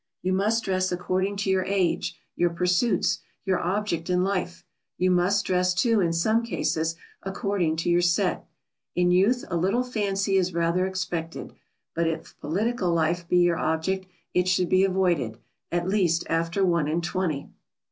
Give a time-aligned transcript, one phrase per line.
[0.23, 4.63] You must dress according to your age, your pursuits, your object in life;
[4.97, 8.47] you must dress, too, in some cases, according to your set.
[8.95, 11.53] In youth a little fancy is rather expected,
[11.93, 15.37] but if political life be your object, it should be avoided
[15.71, 17.51] at least after one and twenty.